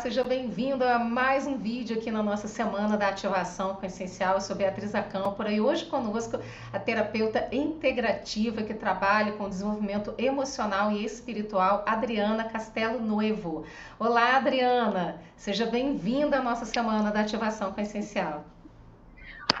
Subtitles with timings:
[0.00, 4.32] Seja bem-vindo a mais um vídeo aqui na nossa semana da ativação com Essencial.
[4.32, 6.38] Eu sou Beatriz Acâmpora e hoje conosco
[6.72, 13.64] a terapeuta integrativa que trabalha com desenvolvimento emocional e espiritual, Adriana Castelo Noivo.
[13.98, 18.44] Olá, Adriana, seja bem-vinda à nossa semana da ativação com Essencial.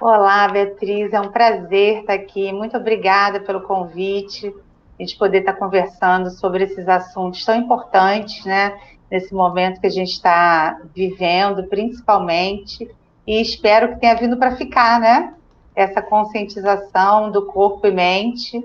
[0.00, 2.50] Olá, Beatriz, é um prazer estar aqui.
[2.50, 4.54] Muito obrigada pelo convite,
[4.98, 8.80] a gente poder estar conversando sobre esses assuntos tão importantes, né?
[9.10, 12.88] Nesse momento que a gente está vivendo, principalmente,
[13.26, 15.34] e espero que tenha vindo para ficar, né?
[15.74, 18.62] Essa conscientização do corpo e mente,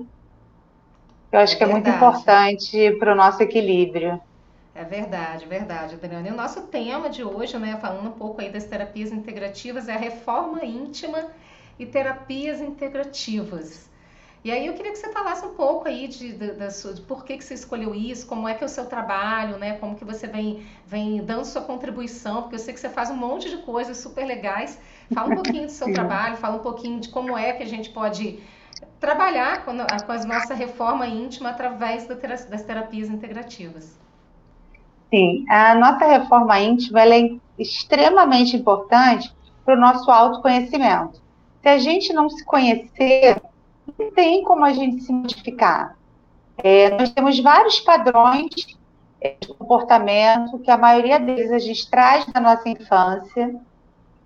[1.32, 4.20] eu acho é que é muito importante para o nosso equilíbrio.
[4.74, 6.28] É verdade, verdade, Adriana.
[6.28, 9.94] E o nosso tema de hoje, né, falando um pouco aí das terapias integrativas, é
[9.94, 11.28] a reforma íntima
[11.80, 13.90] e terapias integrativas.
[14.46, 17.26] E aí eu queria que você falasse um pouco aí de, de, de, de, por
[17.26, 19.74] que, que você escolheu isso, como é que é o seu trabalho, né?
[19.80, 23.16] Como que você vem, vem dando sua contribuição, porque eu sei que você faz um
[23.16, 24.80] monte de coisas super legais.
[25.12, 27.90] Fala um pouquinho do seu trabalho, fala um pouquinho de como é que a gente
[27.90, 28.40] pode
[29.00, 33.98] trabalhar com, com a nossa reforma íntima através das terapias integrativas.
[35.12, 39.34] Sim, a nossa reforma íntima é extremamente importante
[39.66, 41.20] para o nosso autoconhecimento.
[41.64, 43.42] Se a gente não se conhecer,
[43.98, 45.96] não tem como a gente se modificar.
[46.58, 48.50] É, nós temos vários padrões
[49.22, 53.56] é, de comportamento, que a maioria deles a gente traz da nossa infância,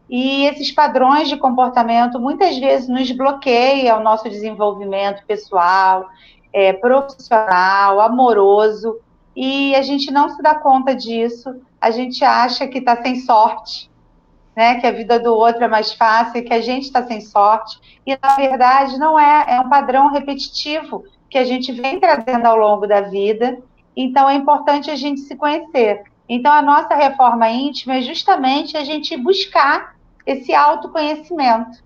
[0.09, 6.09] e esses padrões de comportamento muitas vezes nos bloqueiam o nosso desenvolvimento pessoal,
[6.51, 8.97] é, profissional, amoroso,
[9.35, 13.89] e a gente não se dá conta disso, a gente acha que está sem sorte,
[14.59, 17.79] né, que a vida do outro é mais fácil, que a gente está sem sorte,
[18.05, 22.57] e na verdade não é, é um padrão repetitivo que a gente vem trazendo ao
[22.57, 23.57] longo da vida,
[23.95, 26.03] então é importante a gente se conhecer.
[26.27, 31.81] Então a nossa reforma íntima é justamente a gente buscar esse autoconhecimento.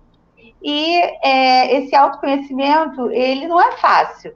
[0.60, 4.34] E é, esse autoconhecimento, ele não é fácil,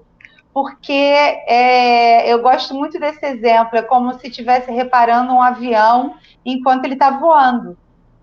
[0.54, 6.14] porque é, eu gosto muito desse exemplo, é como se estivesse reparando um avião
[6.46, 7.76] enquanto ele está voando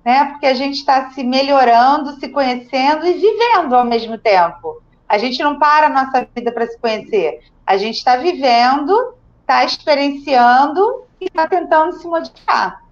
[0.05, 0.25] né?
[0.25, 4.79] Porque a gente está se melhorando, se conhecendo e vivendo ao mesmo tempo.
[5.09, 7.41] A gente não para a nossa vida para se conhecer.
[7.65, 12.83] A gente está vivendo, está experienciando e está tentando se modificar.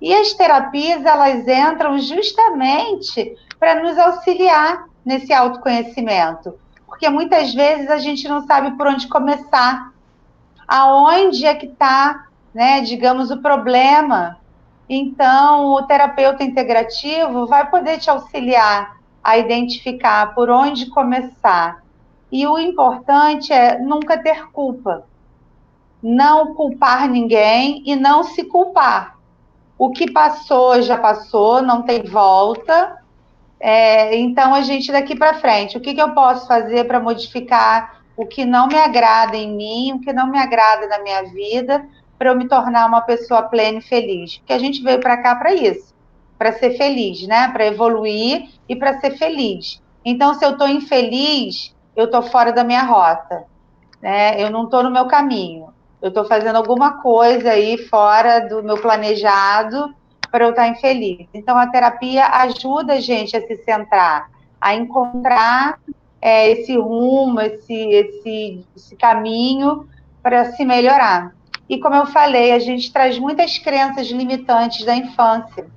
[0.00, 6.54] E as terapias, elas entram justamente para nos auxiliar nesse autoconhecimento.
[6.86, 9.92] Porque muitas vezes a gente não sabe por onde começar.
[10.66, 14.39] Aonde é que está, né, digamos, o problema
[14.92, 21.80] então, o terapeuta integrativo vai poder te auxiliar a identificar por onde começar.
[22.32, 25.06] E o importante é nunca ter culpa.
[26.02, 29.16] Não culpar ninguém e não se culpar.
[29.78, 33.00] O que passou já passou, não tem volta.
[33.60, 38.00] É, então, a gente daqui para frente, o que, que eu posso fazer para modificar
[38.16, 41.86] o que não me agrada em mim, o que não me agrada na minha vida,
[42.20, 44.36] para eu me tornar uma pessoa plena e feliz.
[44.36, 45.94] Porque a gente veio para cá para isso,
[46.36, 47.48] para ser feliz, né?
[47.48, 49.82] Para evoluir e para ser feliz.
[50.04, 53.44] Então, se eu estou infeliz, eu estou fora da minha rota,
[54.02, 54.38] né?
[54.38, 55.72] Eu não estou no meu caminho.
[56.02, 59.94] Eu estou fazendo alguma coisa aí fora do meu planejado
[60.30, 61.26] para eu estar infeliz.
[61.32, 65.78] Então, a terapia ajuda a gente a se centrar, a encontrar
[66.20, 69.88] é, esse rumo, esse, esse, esse caminho
[70.22, 71.39] para se melhorar.
[71.70, 75.68] E como eu falei, a gente traz muitas crenças limitantes da infância,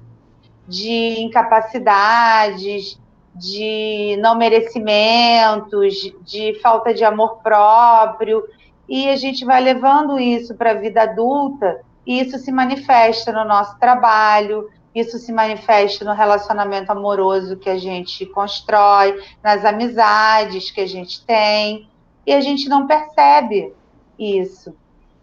[0.67, 2.99] de incapacidades,
[3.35, 8.43] de não merecimentos, de falta de amor próprio,
[8.89, 13.45] e a gente vai levando isso para a vida adulta, e isso se manifesta no
[13.45, 20.81] nosso trabalho, isso se manifesta no relacionamento amoroso que a gente constrói, nas amizades que
[20.81, 21.87] a gente tem,
[22.25, 23.71] e a gente não percebe
[24.17, 24.75] isso.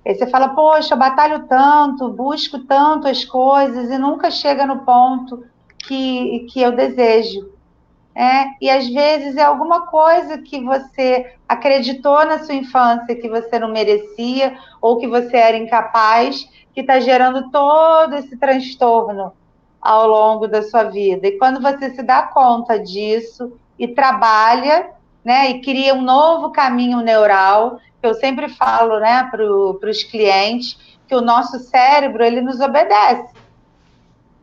[0.05, 5.44] Você fala, poxa, eu batalho tanto, busco tanto as coisas e nunca chega no ponto
[5.79, 7.50] que, que eu desejo.
[8.14, 13.58] É, e às vezes é alguma coisa que você acreditou na sua infância que você
[13.58, 19.32] não merecia ou que você era incapaz, que está gerando todo esse transtorno
[19.81, 21.29] ao longo da sua vida.
[21.29, 24.91] E quando você se dá conta disso e trabalha,
[25.25, 31.14] né, e cria um novo caminho neural, eu sempre falo né, para os clientes que
[31.14, 33.28] o nosso cérebro ele nos obedece.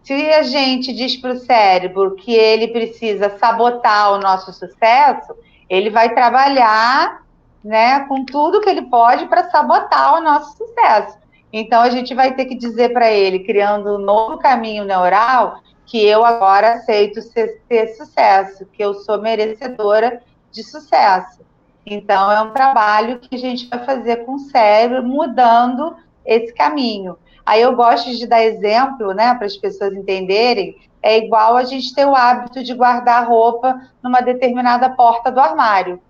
[0.03, 5.35] Se a gente diz para o cérebro que ele precisa sabotar o nosso sucesso,
[5.69, 7.23] ele vai trabalhar
[7.63, 11.17] né, com tudo que ele pode para sabotar o nosso sucesso.
[11.51, 16.05] Então a gente vai ter que dizer para ele, criando um novo caminho neural, que
[16.05, 20.21] eu agora aceito ser, ter sucesso, que eu sou merecedora
[20.57, 21.41] de sucesso.
[21.85, 25.95] Então é um trabalho que a gente vai fazer com o cérebro, mudando
[26.25, 27.17] esse caminho.
[27.45, 30.75] Aí eu gosto de dar exemplo, né, para as pessoas entenderem.
[31.01, 36.01] É igual a gente ter o hábito de guardar roupa numa determinada porta do armário.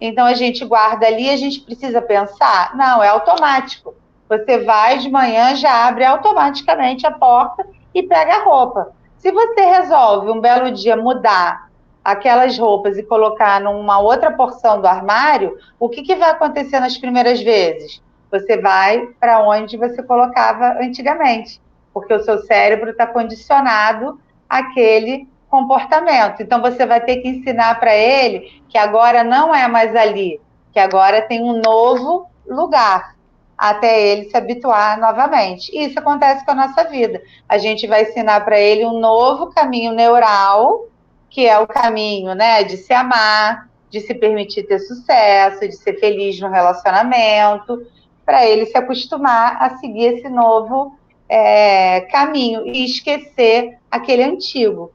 [0.00, 2.76] Então a gente guarda ali, a gente precisa pensar?
[2.76, 3.94] Não, é automático.
[4.28, 7.64] Você vai de manhã, já abre automaticamente a porta
[7.94, 8.92] e pega a roupa.
[9.18, 11.70] Se você resolve um belo dia mudar
[12.04, 16.98] aquelas roupas e colocar numa outra porção do armário, o que, que vai acontecer nas
[16.98, 18.02] primeiras vezes?
[18.30, 21.60] Você vai para onde você colocava antigamente,
[21.94, 26.42] porque o seu cérebro está condicionado àquele comportamento.
[26.42, 30.40] Então você vai ter que ensinar para ele que agora não é mais ali,
[30.72, 33.14] que agora tem um novo lugar
[33.56, 35.70] até ele se habituar novamente.
[35.72, 37.22] Isso acontece com a nossa vida.
[37.48, 40.88] A gente vai ensinar para ele um novo caminho neural,
[41.34, 45.98] que é o caminho, né, de se amar, de se permitir ter sucesso, de ser
[45.98, 47.84] feliz no relacionamento,
[48.24, 50.96] para ele se acostumar a seguir esse novo
[51.28, 54.92] é, caminho e esquecer aquele antigo.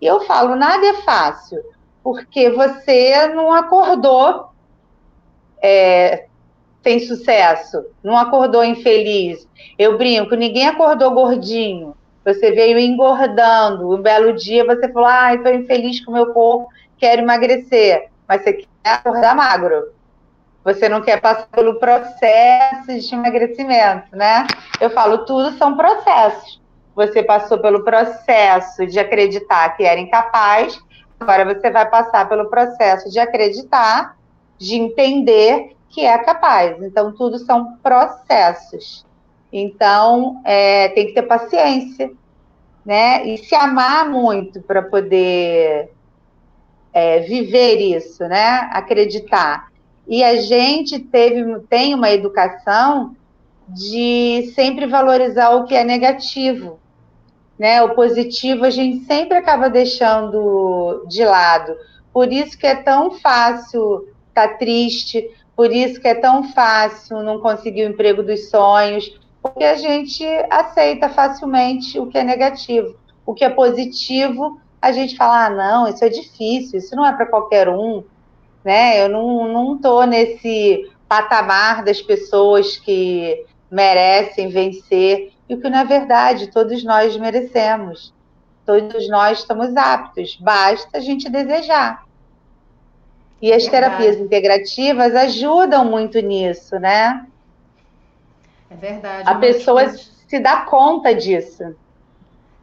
[0.00, 1.62] E eu falo, nada é fácil,
[2.02, 4.46] porque você não acordou
[5.62, 6.24] é,
[6.82, 9.46] sem sucesso, não acordou infeliz.
[9.78, 11.94] Eu brinco, ninguém acordou gordinho.
[12.24, 13.92] Você veio engordando.
[13.92, 18.10] Um belo dia você falou, ah, estou infeliz com o meu corpo, quero emagrecer.
[18.28, 19.92] Mas você quer acordar magro.
[20.64, 24.46] Você não quer passar pelo processo de emagrecimento, né?
[24.80, 26.60] Eu falo, tudo são processos.
[26.94, 30.78] Você passou pelo processo de acreditar que era incapaz,
[31.18, 34.16] agora você vai passar pelo processo de acreditar,
[34.58, 36.80] de entender que é capaz.
[36.82, 39.04] Então, tudo são processos.
[39.52, 42.10] Então, é, tem que ter paciência,
[42.84, 43.26] né?
[43.26, 45.90] E se amar muito para poder
[46.92, 48.70] é, viver isso, né?
[48.72, 49.70] Acreditar.
[50.08, 53.14] E a gente teve, tem uma educação
[53.68, 56.80] de sempre valorizar o que é negativo
[57.62, 57.80] né?
[57.80, 61.76] O positivo a gente sempre acaba deixando de lado.
[62.12, 67.22] Por isso que é tão fácil estar tá triste, por isso que é tão fácil
[67.22, 72.96] não conseguir o emprego dos sonhos, porque a gente aceita facilmente o que é negativo.
[73.26, 77.12] O que é positivo, a gente fala: ah, não, isso é difícil, isso não é
[77.12, 78.04] para qualquer um.
[78.64, 79.02] Né?
[79.02, 85.82] Eu não, não tô nesse patamar das pessoas que merecem vencer e o que na
[85.82, 88.14] verdade todos nós merecemos.
[88.64, 92.04] Todos nós estamos aptos, basta a gente desejar.
[93.40, 97.26] E as terapias integrativas ajudam muito nisso, né?
[98.72, 99.28] É verdade.
[99.28, 101.74] A pessoa se dá conta disso.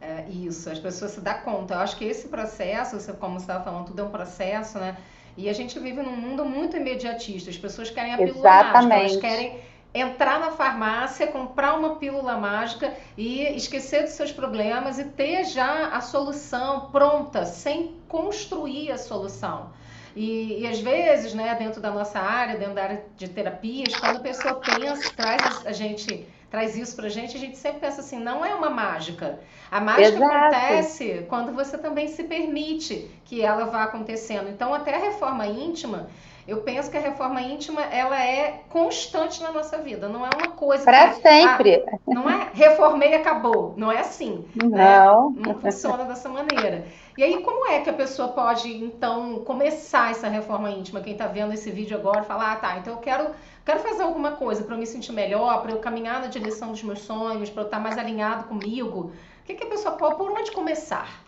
[0.00, 1.74] É, isso, as pessoas se dão conta.
[1.74, 4.96] Eu acho que esse processo, como você estava falando, tudo é um processo, né?
[5.36, 7.50] E a gente vive num mundo muito imediatista.
[7.50, 9.60] As pessoas querem a pílula mágica, elas querem
[9.94, 15.88] entrar na farmácia, comprar uma pílula mágica e esquecer dos seus problemas e ter já
[15.88, 19.70] a solução pronta, sem construir a solução.
[20.14, 24.16] E, e, às vezes, né, dentro da nossa área, dentro da área de terapias, quando
[24.16, 28.18] a pessoa pensa, traz a gente, traz isso pra gente, a gente sempre pensa assim,
[28.18, 29.38] não é uma mágica.
[29.70, 30.34] A mágica Exato.
[30.34, 34.48] acontece quando você também se permite que ela vá acontecendo.
[34.48, 36.08] Então, até a reforma íntima,
[36.50, 40.48] eu penso que a reforma íntima ela é constante na nossa vida, não é uma
[40.48, 41.84] coisa para sempre.
[41.86, 44.44] Ah, não é reformei e acabou, não é assim.
[44.56, 44.68] Né?
[44.68, 45.42] Não, né?
[45.46, 46.84] não funciona dessa maneira.
[47.20, 51.02] E aí como é que a pessoa pode então começar essa reforma íntima?
[51.02, 54.32] Quem está vendo esse vídeo agora fala, ah, tá, então eu quero quero fazer alguma
[54.32, 57.62] coisa para eu me sentir melhor, para eu caminhar na direção dos meus sonhos, para
[57.62, 59.12] eu estar mais alinhado comigo.
[59.42, 61.22] O que, que a pessoa pode, por onde começar?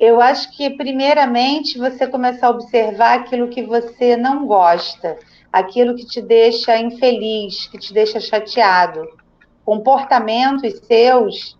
[0.00, 5.18] Eu acho que, primeiramente, você começar a observar aquilo que você não gosta,
[5.52, 9.06] aquilo que te deixa infeliz, que te deixa chateado.
[9.62, 11.58] Comportamentos seus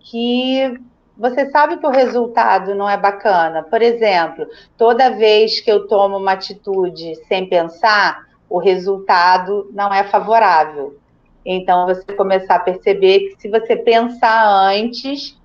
[0.00, 0.80] que
[1.16, 3.62] você sabe que o resultado não é bacana.
[3.62, 4.46] Por exemplo,
[4.76, 10.98] toda vez que eu tomo uma atitude sem pensar, o resultado não é favorável.
[11.44, 15.38] Então, você começar a perceber que se você pensar antes,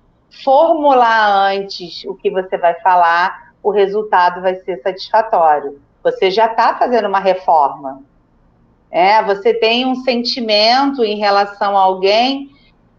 [0.44, 5.80] formular antes o que você vai falar, o resultado vai ser satisfatório.
[6.02, 8.02] Você já está fazendo uma reforma.
[8.90, 12.50] É, você tem um sentimento em relação a alguém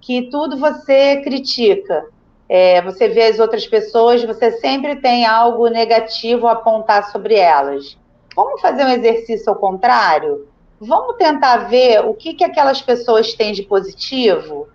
[0.01, 2.05] que tudo você critica.
[2.47, 7.97] É, você vê as outras pessoas, você sempre tem algo negativo a apontar sobre elas.
[8.35, 10.47] Vamos fazer um exercício ao contrário?
[10.85, 14.67] vamos tentar ver o que, que aquelas pessoas têm de positivo?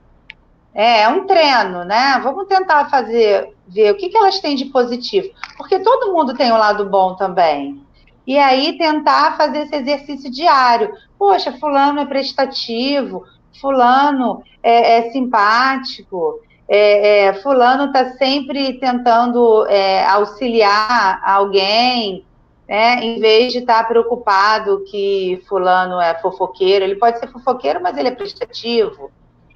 [0.74, 2.20] É, é um treino, né?
[2.22, 5.28] Vamos tentar fazer, ver o que, que elas têm de positivo.
[5.56, 7.82] Porque todo mundo tem um lado bom também.
[8.26, 10.92] E aí tentar fazer esse exercício diário.
[11.18, 13.24] Poxa, fulano é prestativo,
[13.60, 22.26] fulano é, é simpático, é, é, fulano está sempre tentando é, auxiliar alguém,
[22.68, 26.84] né, em vez de estar tá preocupado que fulano é fofoqueiro.
[26.84, 29.10] Ele pode ser fofoqueiro, mas ele é prestativo.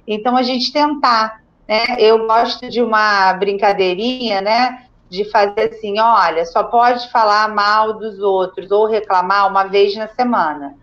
[0.07, 1.43] Então, a gente tentar.
[1.67, 4.85] Né, eu gosto de uma brincadeirinha, né?
[5.07, 10.07] De fazer assim, olha, só pode falar mal dos outros ou reclamar uma vez na
[10.07, 10.75] semana.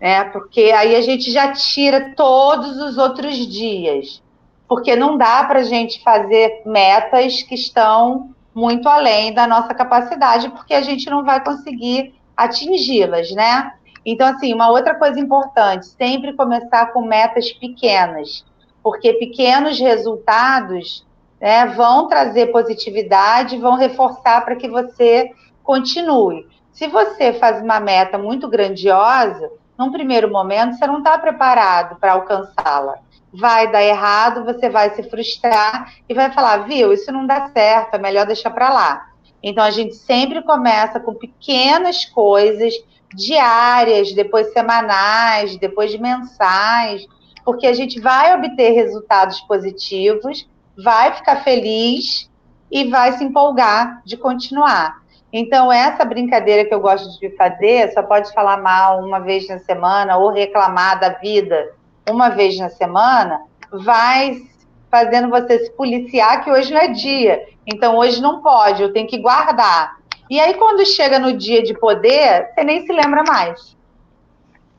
[0.00, 4.22] Né, porque aí a gente já tira todos os outros dias
[4.68, 10.48] porque não dá para a gente fazer metas que estão muito além da nossa capacidade,
[10.50, 13.72] porque a gente não vai conseguir atingi-las, né?
[14.04, 18.44] Então, assim, uma outra coisa importante, sempre começar com metas pequenas,
[18.82, 21.04] porque pequenos resultados
[21.40, 25.30] né, vão trazer positividade, vão reforçar para que você
[25.62, 26.46] continue.
[26.72, 32.12] Se você faz uma meta muito grandiosa, num primeiro momento você não está preparado para
[32.12, 33.05] alcançá-la
[33.38, 37.94] vai dar errado, você vai se frustrar e vai falar, viu, isso não dá certo,
[37.94, 39.10] é melhor deixar para lá.
[39.42, 42.74] Então a gente sempre começa com pequenas coisas
[43.14, 47.06] diárias, depois semanais, depois mensais,
[47.44, 52.30] porque a gente vai obter resultados positivos, vai ficar feliz
[52.70, 55.00] e vai se empolgar de continuar.
[55.32, 59.58] Então, essa brincadeira que eu gosto de fazer, só pode falar mal uma vez na
[59.58, 61.75] semana ou reclamar da vida
[62.08, 64.42] uma vez na semana, vai
[64.90, 67.46] fazendo você se policiar que hoje não é dia.
[67.66, 69.96] Então hoje não pode, eu tenho que guardar.
[70.30, 73.76] E aí quando chega no dia de poder, você nem se lembra mais.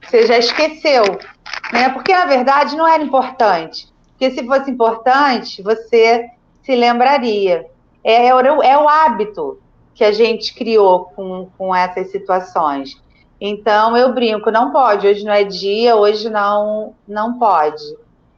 [0.01, 1.03] Você já esqueceu,
[1.71, 1.89] né?
[1.89, 3.87] Porque na verdade não era importante.
[4.11, 6.29] Porque se fosse importante, você
[6.63, 7.65] se lembraria.
[8.03, 9.59] É, é, é o hábito
[9.93, 13.01] que a gente criou com, com essas situações.
[13.39, 17.83] Então eu brinco, não pode, hoje não é dia, hoje não não pode,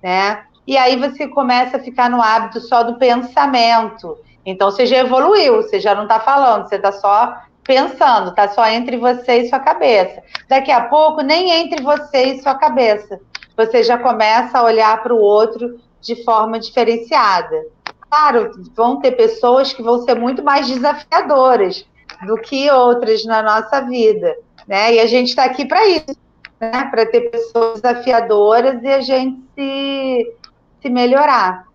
[0.04, 0.44] né?
[0.68, 4.18] E aí você começa a ficar no hábito só do pensamento.
[4.46, 8.68] Então você já evoluiu, você já não está falando, você está só pensando, está só
[8.68, 10.22] entre você e sua cabeça.
[10.48, 13.20] Daqui a pouco, nem entre você e sua cabeça.
[13.56, 17.66] Você já começa a olhar para o outro de forma diferenciada.
[18.10, 21.86] Claro, vão ter pessoas que vão ser muito mais desafiadoras
[22.26, 24.36] do que outras na nossa vida
[24.70, 24.94] né?
[24.94, 26.16] E a gente está aqui para isso,
[26.62, 26.86] né?
[26.92, 30.34] Para ter pessoas desafiadoras e a gente se,
[30.80, 31.68] se melhorar.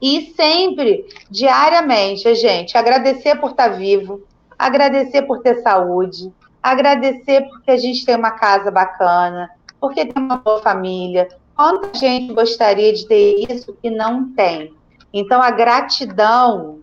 [0.00, 4.22] E sempre, diariamente, a gente agradecer por estar tá vivo,
[4.56, 6.32] agradecer por ter saúde,
[6.62, 11.26] agradecer porque a gente tem uma casa bacana, porque tem uma boa família.
[11.56, 14.72] Quanta gente gostaria de ter isso e não tem?
[15.12, 16.78] Então, a gratidão,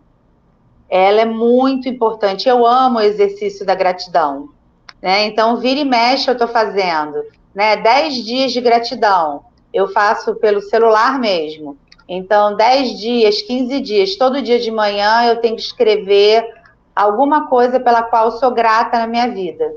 [0.90, 2.50] ela é muito importante.
[2.50, 4.50] Eu amo o exercício da gratidão.
[5.04, 5.26] Né?
[5.26, 7.22] Então, vira e mexe eu estou fazendo.
[7.54, 7.76] Né?
[7.76, 9.44] 10 dias de gratidão.
[9.74, 11.78] Eu faço pelo celular mesmo.
[12.08, 16.48] Então, 10 dias, 15 dias, todo dia de manhã eu tenho que escrever
[16.96, 19.74] alguma coisa pela qual sou grata na minha vida.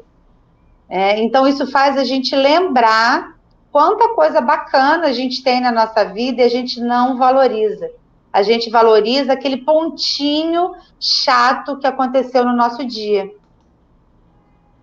[0.88, 3.34] É, então, isso faz a gente lembrar
[3.72, 7.90] quanta coisa bacana a gente tem na nossa vida e a gente não valoriza.
[8.32, 13.28] A gente valoriza aquele pontinho chato que aconteceu no nosso dia.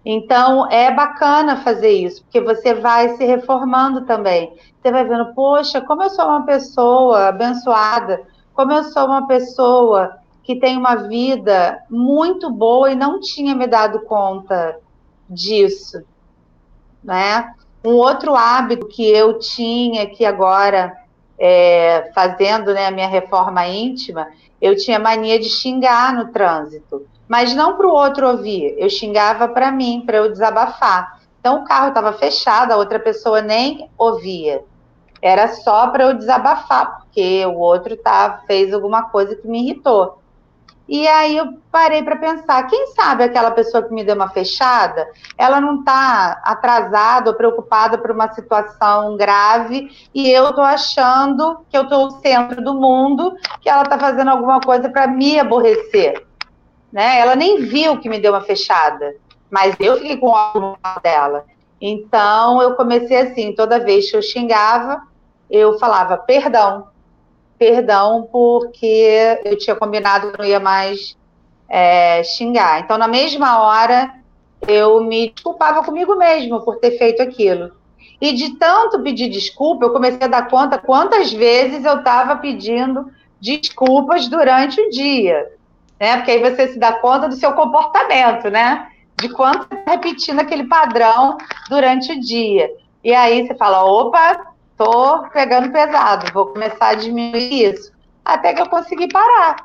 [0.06, 4.54] Então, é bacana fazer isso, porque você vai se reformando também.
[4.82, 8.22] Você vai vendo, poxa, como eu sou uma pessoa abençoada,
[8.54, 13.66] como eu sou uma pessoa que tem uma vida muito boa e não tinha me
[13.66, 14.78] dado conta
[15.30, 16.04] disso,
[17.02, 17.54] né?
[17.86, 20.94] Um outro hábito que eu tinha, que agora,
[21.40, 24.28] é, fazendo né, a minha reforma íntima,
[24.62, 28.76] eu tinha mania de xingar no trânsito mas não para o outro ouvir.
[28.78, 31.20] Eu xingava para mim, para eu desabafar.
[31.40, 34.64] Então o carro estava fechado, a outra pessoa nem ouvia.
[35.20, 40.22] Era só para eu desabafar, porque o outro tá, fez alguma coisa que me irritou.
[40.88, 45.08] E aí eu parei para pensar, quem sabe aquela pessoa que me deu uma fechada,
[45.36, 51.76] ela não está atrasada ou preocupada por uma situação grave e eu estou achando que
[51.76, 56.28] eu estou o centro do mundo, que ela está fazendo alguma coisa para me aborrecer
[56.94, 57.20] né?
[57.20, 59.16] Ela nem viu que me deu uma fechada,
[59.50, 61.44] mas eu fiquei com o no dela.
[61.82, 65.02] Então eu comecei assim, toda vez que eu xingava,
[65.50, 66.88] eu falava perdão,
[67.58, 71.18] perdão, porque eu tinha combinado que não ia mais
[71.68, 72.82] é, xingar.
[72.82, 74.14] Então na mesma hora
[74.68, 77.72] eu me desculpava comigo mesma por ter feito aquilo.
[78.22, 83.12] E de tanto pedir desculpa, eu comecei a dar conta quantas vezes eu estava pedindo
[83.42, 85.52] desculpas durante o dia.
[86.00, 86.18] Né?
[86.18, 88.88] Porque aí você se dá conta do seu comportamento, né?
[89.20, 91.38] De quanto tá repetindo aquele padrão
[91.70, 92.70] durante o dia.
[93.04, 97.92] E aí você fala, opa, tô pegando pesado, vou começar a diminuir isso.
[98.24, 99.58] Até que eu consegui parar.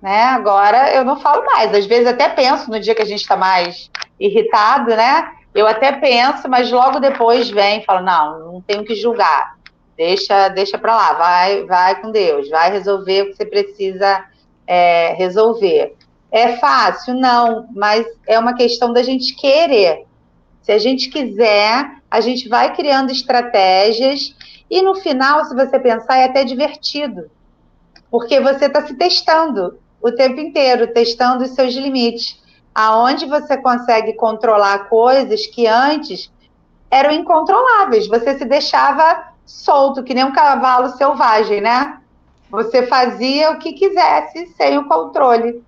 [0.00, 0.24] Né?
[0.24, 1.74] Agora eu não falo mais.
[1.74, 5.32] Às vezes até penso no dia que a gente está mais irritado, né?
[5.54, 9.56] Eu até penso, mas logo depois vem e falo, não, não tenho que julgar.
[9.96, 14.24] Deixa, deixa para lá, vai, vai com Deus, vai resolver o que você precisa
[14.66, 15.96] é, resolver.
[16.30, 17.14] É fácil?
[17.14, 20.06] Não, mas é uma questão da gente querer.
[20.62, 24.34] Se a gente quiser, a gente vai criando estratégias
[24.70, 27.30] e no final, se você pensar, é até divertido,
[28.10, 32.40] porque você está se testando o tempo inteiro, testando os seus limites
[32.74, 36.32] aonde você consegue controlar coisas que antes
[36.90, 38.06] eram incontroláveis.
[38.06, 41.98] Você se deixava solto, que nem um cavalo selvagem, né?
[42.52, 45.64] Você fazia o que quisesse sem o controle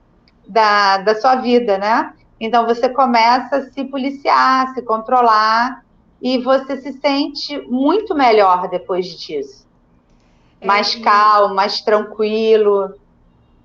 [0.46, 2.12] da, da sua vida, né?
[2.38, 5.82] Então você começa a se policiar, se controlar
[6.20, 9.66] e você se sente muito melhor depois disso.
[10.60, 12.94] É, mais calmo, mais tranquilo.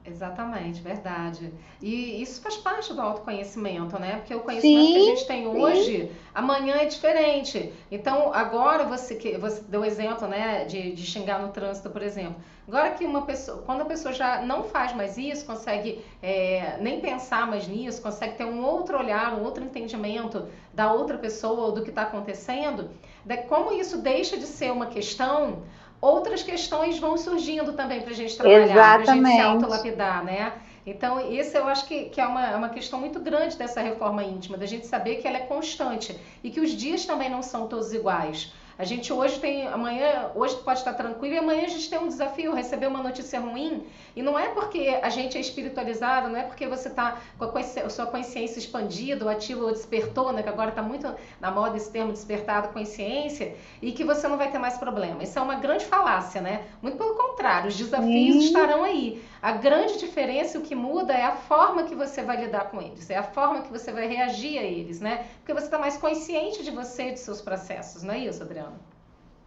[0.05, 1.53] Exatamente, verdade.
[1.81, 4.17] E isso faz parte do autoconhecimento, né?
[4.17, 6.11] Porque o conhecimento sim, que a gente tem hoje, sim.
[6.35, 7.71] amanhã é diferente.
[7.89, 12.35] Então, agora você que você deu exemplo, né, de, de xingar no trânsito, por exemplo.
[12.67, 16.99] Agora que uma pessoa, quando a pessoa já não faz mais isso, consegue é, nem
[16.99, 21.71] pensar mais nisso, consegue ter um outro olhar, um outro entendimento da outra pessoa ou
[21.71, 22.89] do que está acontecendo,
[23.23, 25.63] de como isso deixa de ser uma questão,
[26.01, 30.53] outras questões vão surgindo também para a gente trabalhar, para a gente se autolapidar, né?
[30.89, 34.23] Então, isso eu acho que, que é uma, é uma questão muito grande dessa reforma
[34.23, 37.67] íntima, da gente saber que ela é constante e que os dias também não são
[37.67, 38.51] todos iguais.
[38.79, 42.07] A gente hoje tem, amanhã, hoje pode estar tranquilo e amanhã a gente tem um
[42.07, 43.85] desafio, receber uma notícia ruim.
[44.15, 47.89] E não é porque a gente é espiritualizado, não é porque você está com a,
[47.89, 50.41] sua consciência expandida, ou ativa ou despertou, né?
[50.41, 54.49] Que agora está muito na moda esse termo despertado consciência, e que você não vai
[54.49, 55.21] ter mais problema.
[55.23, 56.63] Isso é uma grande falácia, né?
[56.81, 58.45] Muito pelo contrário, os desafios Sim.
[58.45, 59.21] estarão aí.
[59.41, 63.09] A grande diferença, o que muda é a forma que você vai lidar com eles,
[63.09, 65.25] é a forma que você vai reagir a eles, né?
[65.39, 68.68] Porque você está mais consciente de você e de seus processos, não é isso, Adriana?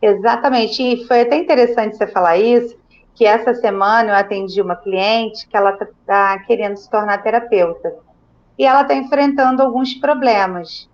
[0.00, 2.76] Exatamente, e foi até interessante você falar isso,
[3.14, 7.94] que essa semana eu atendi uma cliente que ela está tá querendo se tornar terapeuta.
[8.58, 10.88] E ela está enfrentando alguns problemas.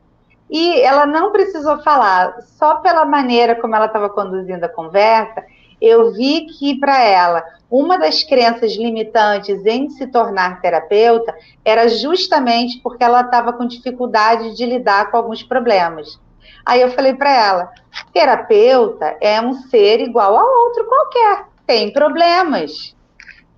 [0.51, 5.45] E ela não precisou falar, só pela maneira como ela estava conduzindo a conversa,
[5.81, 12.81] eu vi que para ela uma das crenças limitantes em se tornar terapeuta era justamente
[12.83, 16.19] porque ela estava com dificuldade de lidar com alguns problemas.
[16.69, 17.73] Aí eu falei para ela:
[18.13, 22.95] terapeuta é um ser igual a outro qualquer, tem problemas,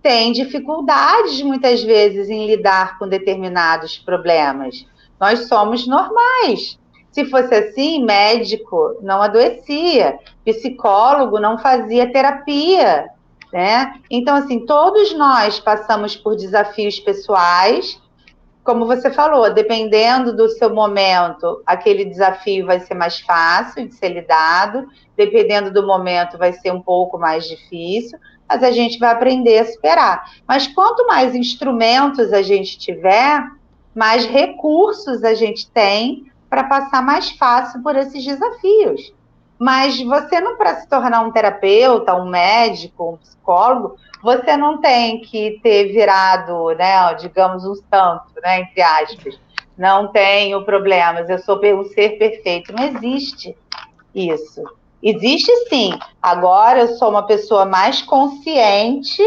[0.00, 4.86] tem dificuldades muitas vezes em lidar com determinados problemas.
[5.18, 6.78] Nós somos normais.
[7.10, 13.08] Se fosse assim, médico não adoecia, psicólogo não fazia terapia,
[13.52, 13.92] né?
[14.08, 18.00] Então, assim, todos nós passamos por desafios pessoais
[18.62, 24.10] como você falou, dependendo do seu momento, aquele desafio vai ser mais fácil de ser
[24.10, 28.18] lidado, dependendo do momento, vai ser um pouco mais difícil,
[28.48, 30.30] mas a gente vai aprender a superar.
[30.46, 33.42] Mas quanto mais instrumentos a gente tiver,
[33.94, 39.14] mais recursos a gente tem para passar mais fácil por esses desafios.
[39.60, 45.20] Mas você não para se tornar um terapeuta, um médico, um psicólogo, você não tem
[45.20, 49.38] que ter virado, né, digamos, um santo, né, entre aspas.
[49.76, 52.72] Não tenho problemas, eu sou um ser perfeito.
[52.72, 53.54] Não existe
[54.14, 54.62] isso.
[55.02, 55.92] Existe sim.
[56.22, 59.22] Agora eu sou uma pessoa mais consciente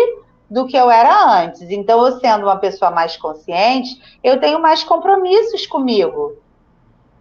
[0.49, 1.61] do que eu era antes.
[1.69, 6.37] Então, eu sendo uma pessoa mais consciente, eu tenho mais compromissos comigo,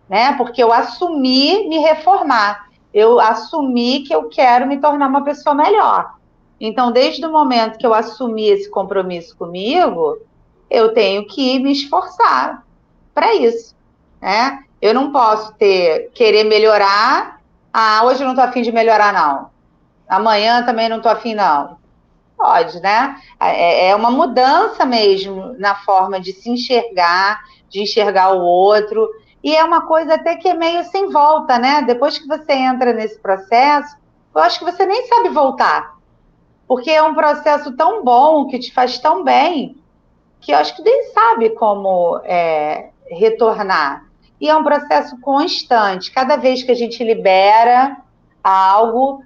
[0.08, 0.34] né?
[0.38, 6.14] Porque eu assumi me reformar eu assumi que eu quero me tornar uma pessoa melhor.
[6.60, 10.18] Então, desde o momento que eu assumi esse compromisso comigo,
[10.70, 12.64] eu tenho que me esforçar
[13.12, 13.74] para isso,
[14.20, 14.62] né?
[14.80, 17.40] Eu não posso ter querer melhorar.
[17.72, 19.50] Ah, hoje eu não estou afim de melhorar não.
[20.08, 21.78] Amanhã também não estou afim não.
[22.36, 23.16] Pode, né?
[23.40, 29.08] É, é uma mudança mesmo na forma de se enxergar, de enxergar o outro
[29.42, 31.82] e é uma coisa até que é meio sem volta, né?
[31.82, 33.96] Depois que você entra nesse processo,
[34.34, 35.96] eu acho que você nem sabe voltar.
[36.68, 39.76] Porque é um processo tão bom, que te faz tão bem,
[40.40, 44.04] que eu acho que nem sabe como é, retornar.
[44.40, 46.12] E é um processo constante.
[46.12, 47.96] Cada vez que a gente libera
[48.42, 49.22] algo,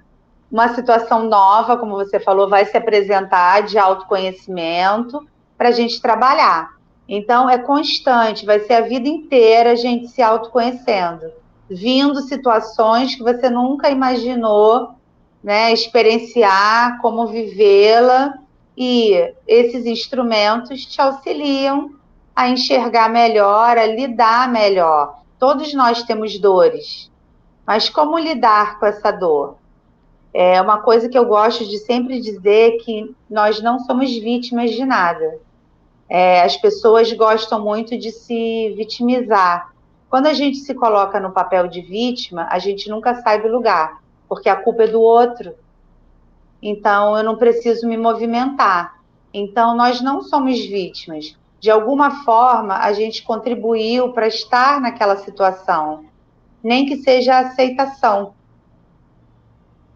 [0.51, 5.27] uma situação nova, como você falou, vai se apresentar de autoconhecimento
[5.57, 6.76] para a gente trabalhar.
[7.07, 11.31] Então, é constante, vai ser a vida inteira a gente se autoconhecendo,
[11.69, 14.95] vindo situações que você nunca imaginou
[15.43, 18.33] né, experienciar, como vivê-la,
[18.75, 21.91] e esses instrumentos te auxiliam
[22.35, 25.21] a enxergar melhor, a lidar melhor.
[25.39, 27.09] Todos nós temos dores,
[27.65, 29.55] mas como lidar com essa dor?
[30.33, 34.85] É uma coisa que eu gosto de sempre dizer que nós não somos vítimas de
[34.85, 35.39] nada.
[36.09, 39.73] É, as pessoas gostam muito de se vitimizar.
[40.09, 44.01] Quando a gente se coloca no papel de vítima, a gente nunca sai do lugar,
[44.27, 45.53] porque a culpa é do outro.
[46.61, 48.99] Então, eu não preciso me movimentar.
[49.33, 51.37] Então, nós não somos vítimas.
[51.59, 56.05] De alguma forma, a gente contribuiu para estar naquela situação,
[56.63, 58.33] nem que seja aceitação.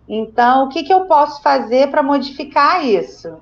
[0.08, 3.38] Então, o que, que eu posso fazer para modificar isso?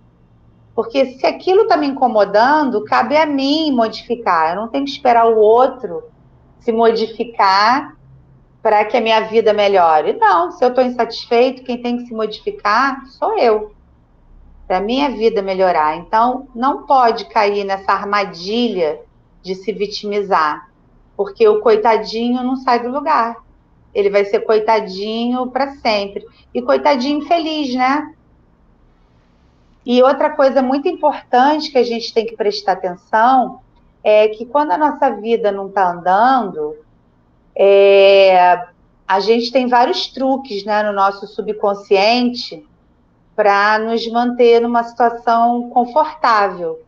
[0.79, 4.51] Porque se aquilo está me incomodando, cabe a mim modificar.
[4.51, 6.05] Eu não tenho que esperar o outro
[6.61, 7.97] se modificar
[8.61, 10.13] para que a minha vida melhore.
[10.13, 13.73] Não, se eu estou insatisfeito, quem tem que se modificar sou eu.
[14.65, 15.97] Para a minha vida melhorar.
[15.97, 19.01] Então, não pode cair nessa armadilha
[19.43, 20.69] de se vitimizar,
[21.17, 23.35] porque o coitadinho não sai do lugar.
[23.93, 26.25] Ele vai ser coitadinho para sempre.
[26.53, 28.13] E coitadinho feliz, né?
[29.85, 33.61] E outra coisa muito importante que a gente tem que prestar atenção
[34.03, 36.75] é que quando a nossa vida não está andando,
[37.55, 38.67] é,
[39.07, 42.65] a gente tem vários truques né, no nosso subconsciente
[43.35, 46.79] para nos manter numa situação confortável.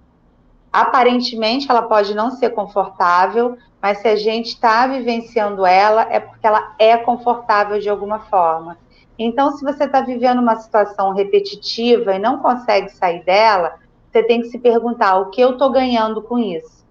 [0.71, 6.45] Aparentemente, ela pode não ser confortável, mas se a gente está vivenciando ela, é porque
[6.45, 8.77] ela é confortável de alguma forma.
[9.23, 13.75] Então, se você está vivendo uma situação repetitiva e não consegue sair dela,
[14.11, 16.83] você tem que se perguntar: o que eu estou ganhando com isso?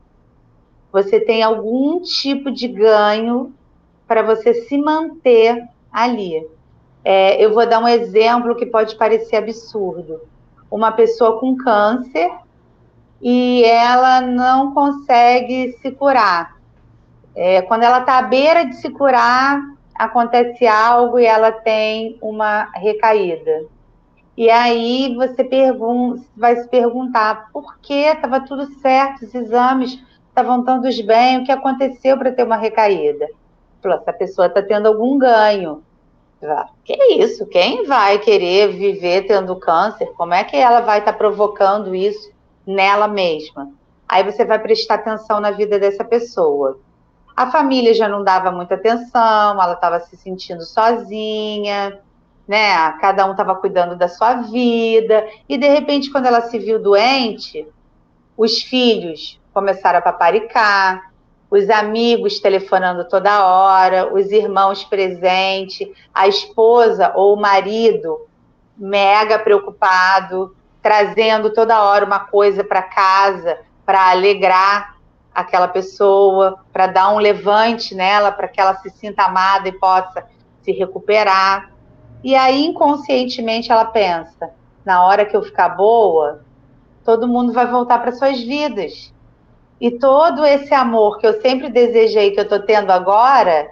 [0.93, 3.53] Você tem algum tipo de ganho
[4.07, 6.47] para você se manter ali.
[7.05, 10.21] É, eu vou dar um exemplo que pode parecer absurdo.
[10.71, 12.31] Uma pessoa com câncer
[13.21, 16.57] e ela não consegue se curar.
[17.35, 22.70] É, quando ela está à beira de se curar, acontece algo e ela tem uma
[22.74, 23.66] recaída.
[24.34, 25.46] E aí você
[26.34, 31.52] vai se perguntar por que estava tudo certo, os exames estavam todos bem, o que
[31.52, 33.28] aconteceu para ter uma recaída?
[33.84, 35.82] Essa pessoa está tendo algum ganho.
[36.82, 37.44] Que isso?
[37.46, 40.06] Quem vai querer viver tendo câncer?
[40.16, 42.30] Como é que ela vai estar tá provocando isso
[42.66, 43.70] nela mesma?
[44.08, 46.78] Aí você vai prestar atenção na vida dessa pessoa.
[47.40, 51.98] A família já não dava muita atenção, ela estava se sentindo sozinha,
[52.46, 52.92] né?
[53.00, 55.26] Cada um estava cuidando da sua vida.
[55.48, 57.66] E de repente, quando ela se viu doente,
[58.37, 61.12] os filhos começaram a paparicar,
[61.50, 68.20] os amigos telefonando toda hora, os irmãos presentes, a esposa ou o marido
[68.76, 74.99] mega preocupado, trazendo toda hora uma coisa para casa para alegrar
[75.35, 80.25] aquela pessoa, para dar um levante nela, para que ela se sinta amada e possa
[80.62, 81.71] se recuperar.
[82.23, 84.51] E aí, inconscientemente, ela pensa:
[84.85, 86.45] na hora que eu ficar boa,
[87.05, 89.12] todo mundo vai voltar para suas vidas.
[89.81, 93.71] E todo esse amor que eu sempre desejei, que eu estou tendo agora,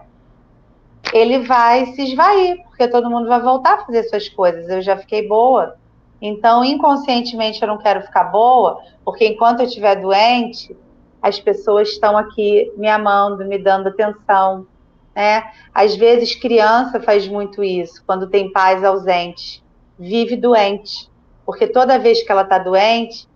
[1.12, 4.68] ele vai se esvair, porque todo mundo vai voltar a fazer suas coisas.
[4.68, 5.77] Eu já fiquei boa.
[6.21, 10.77] Então, inconscientemente, eu não quero ficar boa, porque enquanto eu estiver doente,
[11.22, 14.66] as pessoas estão aqui me amando, me dando atenção.
[15.14, 15.44] Né?
[15.74, 19.62] Às vezes, criança faz muito isso, quando tem pais ausentes,
[19.98, 21.11] vive doente,
[21.44, 23.28] porque toda vez que ela está doente,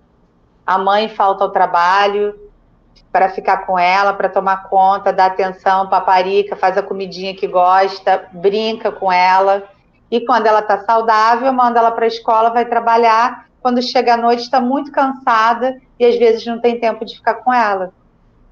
[0.64, 2.38] a mãe falta ao trabalho
[3.10, 8.28] para ficar com ela, para tomar conta, dá atenção, paparica, faz a comidinha que gosta,
[8.32, 9.64] brinca com ela.
[10.10, 13.46] E quando ela está saudável, manda ela para a escola, vai trabalhar.
[13.62, 17.34] Quando chega à noite, está muito cansada e às vezes não tem tempo de ficar
[17.34, 17.94] com ela.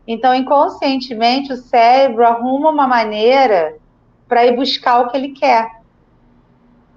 [0.06, 3.76] Então, inconscientemente, o cérebro arruma uma maneira
[4.28, 5.80] para ir buscar o que ele quer.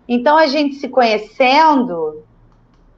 [0.07, 2.23] Então, a gente se conhecendo,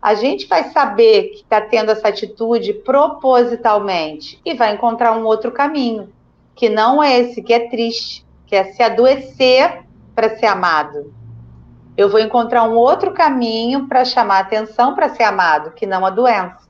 [0.02, 5.52] a gente vai saber que está tendo essa atitude propositalmente e vai encontrar um outro
[5.52, 6.10] caminho,
[6.54, 11.14] que não é esse, que é triste, que é se adoecer para ser amado.
[11.98, 16.10] Eu vou encontrar um outro caminho para chamar atenção para ser amado, que não a
[16.10, 16.66] doença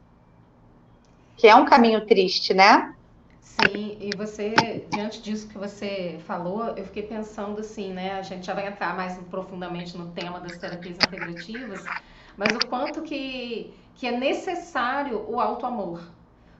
[1.37, 2.93] que é um caminho triste, né?
[3.41, 8.13] Sim, e você, diante disso que você falou, eu fiquei pensando assim, né?
[8.13, 11.85] A gente já vai entrar mais profundamente no tema das terapias integrativas,
[12.37, 16.01] mas o quanto que, que é necessário o auto-amor.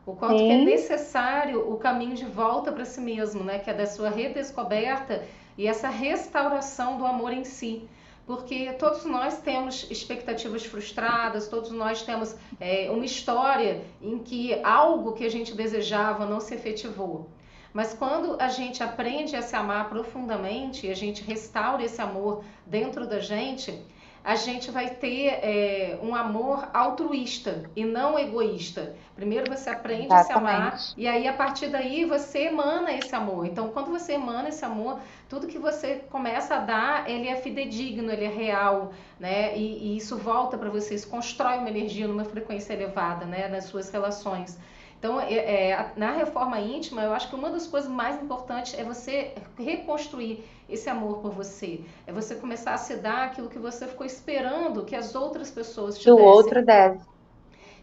[0.06, 0.45] O quanto Sim.
[0.45, 3.60] que é necessário o caminho de volta para si mesmo, né?
[3.60, 5.23] Que é da sua redescoberta
[5.58, 7.89] e essa restauração do amor em si
[8.26, 15.14] porque todos nós temos expectativas frustradas, todos nós temos é, uma história em que algo
[15.14, 17.30] que a gente desejava não se efetivou.
[17.72, 23.06] Mas quando a gente aprende a se amar profundamente, a gente restaura esse amor dentro
[23.06, 23.78] da gente,
[24.26, 28.96] a gente vai ter é, um amor altruísta e não egoísta.
[29.16, 30.18] Primeiro você aprende Exatamente.
[30.18, 33.46] a se amar e aí a partir daí você emana esse amor.
[33.46, 38.12] Então, quando você emana esse amor, tudo que você começa a dar, ele é fidedigno,
[38.12, 39.56] ele é real, né?
[39.56, 43.48] E, e isso volta para você, isso constrói uma energia numa frequência elevada, né?
[43.48, 44.58] Nas suas relações.
[45.00, 45.34] Então, é,
[45.72, 50.44] é, na reforma íntima, eu acho que uma das coisas mais importantes é você reconstruir
[50.68, 51.86] esse amor por você.
[52.08, 56.00] É você começar a se dar aquilo que você ficou esperando que as outras pessoas
[56.00, 56.14] te que dessem.
[56.14, 57.14] o outro desse.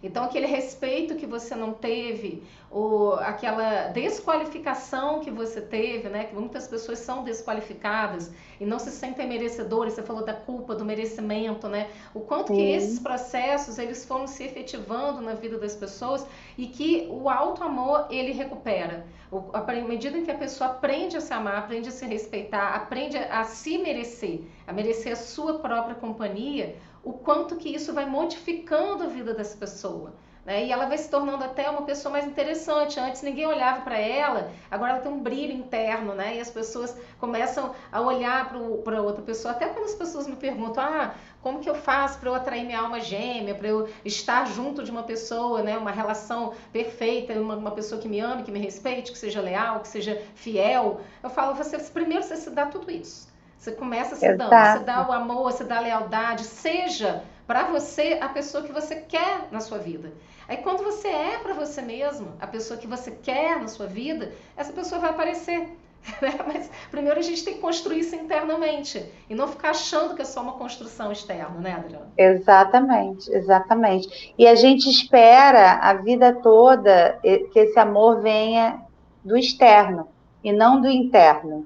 [0.02, 6.24] Então, aquele respeito que você não teve, ou aquela desqualificação que você teve, né?
[6.24, 9.92] Que muitas pessoas são desqualificadas e não se sentem merecedoras.
[9.92, 11.90] Você falou da culpa, do merecimento, né?
[12.14, 12.56] O quanto Sim.
[12.56, 17.62] que esses processos eles foram se efetivando na vida das pessoas e que o alto
[17.62, 19.06] amor ele recupera.
[19.30, 22.74] O, à medida em que a pessoa aprende a se amar, aprende a se respeitar,
[22.74, 27.92] aprende a, a se merecer, a merecer a sua própria companhia, o quanto que isso
[27.92, 30.12] vai modificando a vida dessa pessoa.
[30.44, 30.66] Né?
[30.66, 32.98] E ela vai se tornando até uma pessoa mais interessante.
[32.98, 36.36] Antes ninguém olhava para ela, agora ela tem um brilho interno, né?
[36.36, 38.50] E as pessoas começam a olhar
[38.82, 39.52] para outra pessoa.
[39.52, 42.80] Até quando as pessoas me perguntam, ah, como que eu faço para eu atrair minha
[42.80, 45.78] alma gêmea, para eu estar junto de uma pessoa, né?
[45.78, 49.78] Uma relação perfeita, uma, uma pessoa que me ame, que me respeite, que seja leal,
[49.80, 51.00] que seja fiel.
[51.22, 53.31] Eu falo, você primeiro você se dá tudo isso.
[53.62, 58.18] Você começa se dando, você dá o amor, você dá a lealdade, seja para você
[58.20, 60.12] a pessoa que você quer na sua vida.
[60.48, 64.32] Aí quando você é para você mesmo, a pessoa que você quer na sua vida,
[64.56, 65.68] essa pessoa vai aparecer.
[66.20, 66.36] Né?
[66.44, 70.24] Mas primeiro a gente tem que construir isso internamente e não ficar achando que é
[70.24, 72.08] só uma construção externa, né, Adriana?
[72.18, 74.34] Exatamente, exatamente.
[74.36, 78.82] E a gente espera a vida toda que esse amor venha
[79.24, 80.08] do externo
[80.42, 81.64] e não do interno.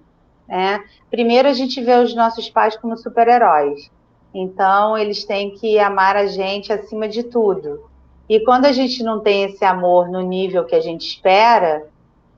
[0.49, 0.83] Né?
[1.11, 3.91] Primeiro, a gente vê os nossos pais como super-heróis.
[4.35, 7.85] Então, eles têm que amar a gente acima de tudo.
[8.29, 11.87] E quando a gente não tem esse amor no nível que a gente espera,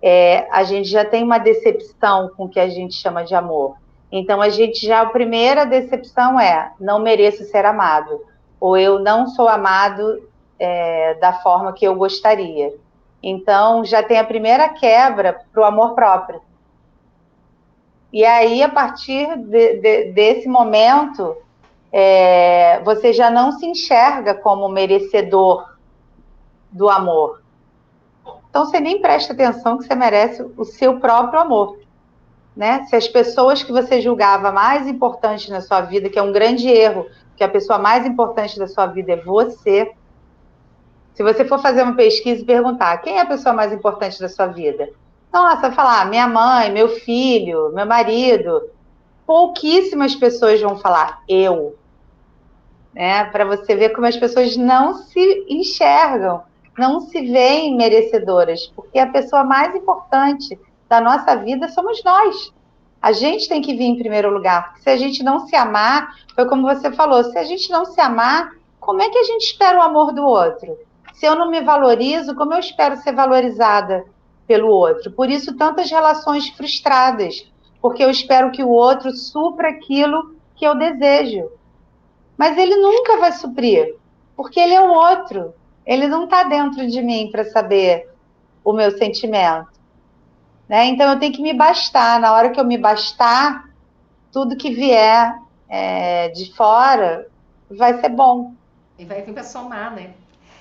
[0.01, 3.77] é, a gente já tem uma decepção com o que a gente chama de amor.
[4.12, 8.21] Então, a gente já, a primeira decepção é: não mereço ser amado,
[8.61, 10.23] ou eu não sou amado
[10.59, 12.75] é, da forma que eu gostaria.
[13.23, 16.40] Então, já tem a primeira quebra para o amor próprio.
[18.12, 21.37] E aí, a partir de, de, desse momento,
[21.92, 25.75] é, você já não se enxerga como merecedor
[26.71, 27.42] do amor.
[28.49, 31.79] Então, você nem presta atenção que você merece o seu próprio amor.
[32.57, 32.85] Né?
[32.85, 36.68] Se as pessoas que você julgava mais importantes na sua vida, que é um grande
[36.68, 39.92] erro, que a pessoa mais importante da sua vida é você.
[41.14, 44.29] Se você for fazer uma pesquisa e perguntar quem é a pessoa mais importante da
[44.29, 44.88] sua vida,
[45.32, 48.70] nossa, vai falar minha mãe, meu filho, meu marido.
[49.26, 51.76] Pouquíssimas pessoas vão falar eu.
[52.94, 53.24] Né?
[53.24, 56.42] Para você ver como as pessoas não se enxergam,
[56.78, 62.52] não se veem merecedoras, porque a pessoa mais importante da nossa vida somos nós.
[63.00, 66.16] A gente tem que vir em primeiro lugar, porque se a gente não se amar,
[66.34, 69.42] foi como você falou, se a gente não se amar, como é que a gente
[69.42, 70.76] espera o amor do outro?
[71.12, 74.04] Se eu não me valorizo, como eu espero ser valorizada?
[74.48, 75.12] Pelo outro.
[75.12, 77.46] Por isso, tantas relações frustradas,
[77.80, 81.50] porque eu espero que o outro supra aquilo que eu desejo.
[82.37, 83.94] Mas ele nunca vai suprir,
[84.34, 85.52] porque ele é o outro.
[85.84, 88.08] Ele não está dentro de mim para saber
[88.64, 89.68] o meu sentimento.
[90.68, 90.87] Né?
[90.87, 92.18] Então, eu tenho que me bastar.
[92.18, 93.68] Na hora que eu me bastar,
[94.32, 95.34] tudo que vier
[95.68, 97.26] é, de fora
[97.70, 98.54] vai ser bom.
[98.98, 100.11] E vai vir para somar, né?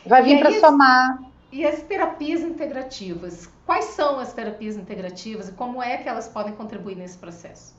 [0.05, 1.26] Vai vir para somar.
[1.51, 3.49] E as terapias integrativas?
[3.65, 7.75] Quais são as terapias integrativas e como é que elas podem contribuir nesse processo?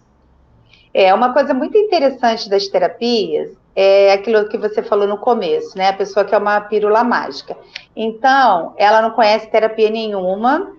[0.92, 5.90] É, uma coisa muito interessante das terapias é aquilo que você falou no começo, né?
[5.90, 7.56] A pessoa que é uma pílula mágica.
[7.94, 10.72] Então, ela não conhece terapia nenhuma.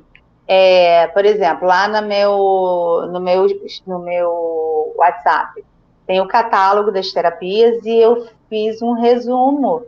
[0.47, 3.47] É, por exemplo, lá no meu, no, meu,
[3.85, 5.63] no meu WhatsApp
[6.07, 9.85] tem o catálogo das terapias e eu fiz um resumo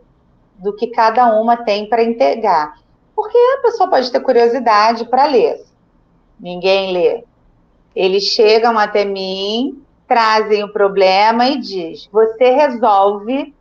[0.60, 2.76] do que cada uma tem para entregar.
[3.15, 5.63] Porque a pessoa pode ter curiosidade para ler.
[6.39, 7.24] ninguém lê.
[7.95, 13.54] Eles chegam até mim, trazem o problema e diz: você resolve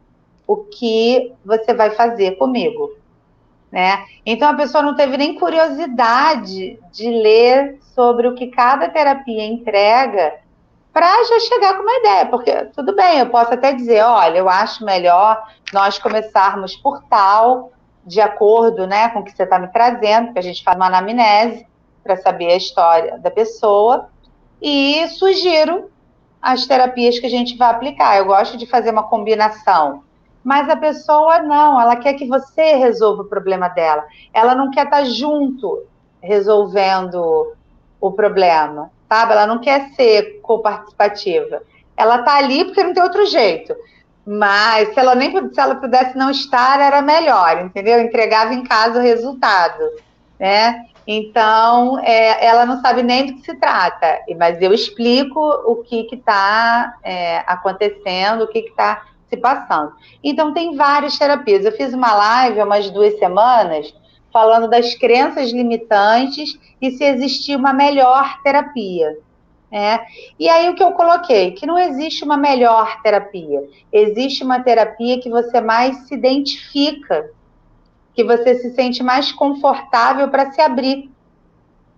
[0.46, 2.92] o que você vai fazer comigo,
[3.70, 4.04] né?
[4.26, 10.40] Então a pessoa não teve nem curiosidade de ler sobre o que cada terapia entrega
[10.92, 14.48] para já chegar com uma ideia, porque tudo bem, eu posso até dizer, olha, eu
[14.48, 15.40] acho melhor
[15.72, 17.72] nós começarmos por tal,
[18.10, 20.86] de acordo, né, com o que você está me trazendo, que a gente faz uma
[20.86, 21.64] anamnese
[22.02, 24.08] para saber a história da pessoa
[24.60, 25.88] e sugiro
[26.42, 28.18] as terapias que a gente vai aplicar.
[28.18, 30.02] Eu gosto de fazer uma combinação.
[30.42, 34.04] Mas a pessoa não, ela quer que você resolva o problema dela.
[34.34, 35.84] Ela não quer estar junto
[36.20, 37.54] resolvendo
[38.00, 39.32] o problema, sabe?
[39.32, 41.62] Ela não quer ser coparticipativa.
[41.96, 43.72] Ela está ali porque não tem outro jeito.
[44.32, 48.00] Mas se ela nem se ela pudesse não estar, era melhor, entendeu?
[48.00, 49.82] Entregava em casa o resultado,
[50.38, 50.84] né?
[51.04, 56.06] Então, é, ela não sabe nem do que se trata, mas eu explico o que
[56.12, 59.92] está é, acontecendo, o que está se passando.
[60.22, 61.64] Então, tem várias terapias.
[61.64, 63.92] Eu fiz uma live há umas duas semanas
[64.32, 69.18] falando das crenças limitantes e se existia uma melhor terapia.
[69.70, 70.00] Né?
[70.38, 71.52] E aí o que eu coloquei?
[71.52, 73.62] Que não existe uma melhor terapia.
[73.92, 77.30] Existe uma terapia que você mais se identifica
[78.14, 81.10] que você se sente mais confortável para se abrir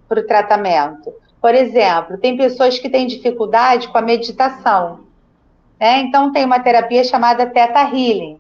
[0.09, 1.13] para o tratamento.
[1.41, 5.01] Por exemplo, tem pessoas que têm dificuldade com a meditação.
[5.81, 6.01] Né?
[6.01, 8.39] Então, tem uma terapia chamada Theta Healing,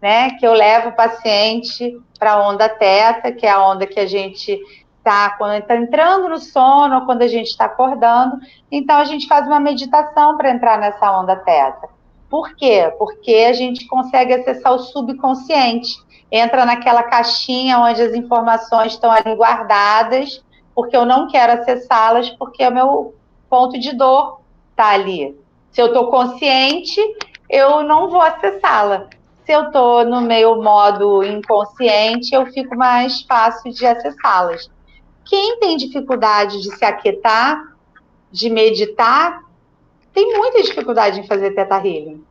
[0.00, 0.30] né?
[0.38, 4.06] que eu levo o paciente para a onda Theta, que é a onda que a
[4.06, 4.60] gente
[5.04, 8.38] está quando está entrando no sono ou quando a gente está acordando.
[8.72, 11.88] Então, a gente faz uma meditação para entrar nessa onda Theta.
[12.30, 12.92] Por quê?
[12.98, 16.04] Porque a gente consegue acessar o subconsciente
[16.36, 20.42] entra naquela caixinha onde as informações estão ali guardadas,
[20.74, 23.14] porque eu não quero acessá-las, porque o meu
[23.48, 24.40] ponto de dor
[24.70, 25.38] está ali.
[25.70, 27.00] Se eu estou consciente,
[27.48, 29.06] eu não vou acessá-la.
[29.46, 34.68] Se eu estou no meu modo inconsciente, eu fico mais fácil de acessá-las.
[35.24, 37.74] Quem tem dificuldade de se aquietar,
[38.30, 39.42] de meditar,
[40.12, 42.22] tem muita dificuldade em fazer teta healing.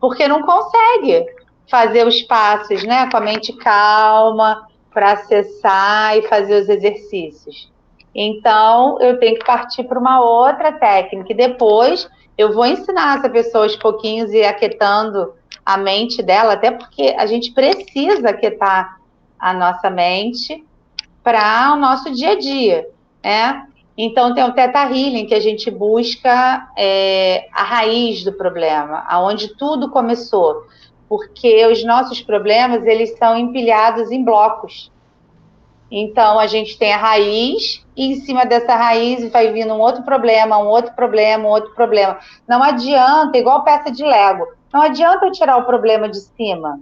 [0.00, 1.26] Porque não consegue
[1.68, 7.70] fazer os passos, né, com a mente calma, para acessar e fazer os exercícios.
[8.14, 11.32] Então, eu tenho que partir para uma outra técnica.
[11.32, 15.32] E depois, eu vou ensinar essa pessoa aos pouquinhos e aquietando
[15.64, 18.98] a mente dela, até porque a gente precisa aquietar
[19.38, 20.64] a nossa mente
[21.22, 22.88] para o nosso dia a dia,
[23.22, 23.66] né?
[23.96, 29.48] Então, tem o Teta Healing, que a gente busca é, a raiz do problema, aonde
[29.56, 30.64] tudo começou
[31.10, 34.92] porque os nossos problemas eles são empilhados em blocos.
[35.90, 40.04] Então a gente tem a raiz e em cima dessa raiz vai vindo um outro
[40.04, 42.16] problema, um outro problema, um outro problema.
[42.46, 46.78] Não adianta, igual peça de Lego, não adianta eu tirar o problema de cima,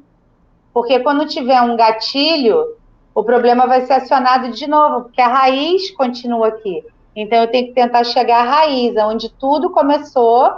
[0.74, 2.76] porque quando tiver um gatilho,
[3.18, 6.84] o problema vai ser acionado de novo, porque a raiz continua aqui.
[7.16, 10.52] Então eu tenho que tentar chegar à raiz, onde tudo começou,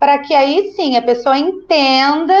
[0.00, 2.34] para que aí sim a pessoa entenda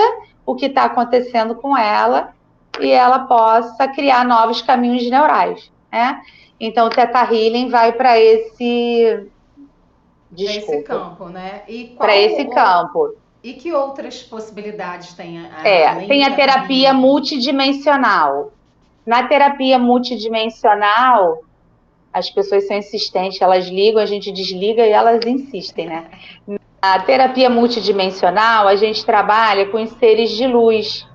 [0.46, 2.32] o que está acontecendo com ela
[2.80, 6.22] e ela possa criar novos caminhos neurais, né?
[6.58, 9.28] Então, o Teta Healing vai para esse...
[10.30, 10.72] Desculpa.
[10.72, 11.62] esse campo, né?
[11.98, 13.16] Para esse campo.
[13.44, 15.40] E que outras possibilidades tem?
[15.40, 18.50] A, é, tem a terapia multidimensional.
[19.04, 21.42] Na terapia multidimensional,
[22.12, 26.06] as pessoas são insistentes, elas ligam, a gente desliga e elas insistem, né?
[26.80, 31.06] A terapia multidimensional, a gente trabalha com seres de luz.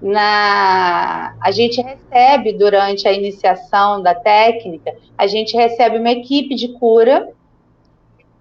[0.00, 6.68] Na, a gente recebe durante a iniciação da técnica, a gente recebe uma equipe de
[6.68, 7.28] cura,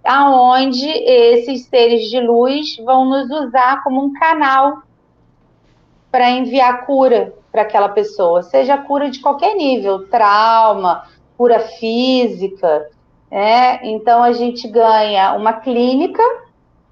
[0.06, 4.84] aonde esses seres de luz vão nos usar como um canal
[6.10, 11.04] para enviar cura para aquela pessoa, seja cura de qualquer nível, trauma,
[11.38, 12.88] cura física,
[13.32, 13.80] né?
[13.84, 16.24] Então a gente ganha uma clínica